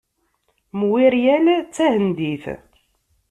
Muiriel 0.77 1.45
d 1.65 1.67
tahendit. 1.75 2.45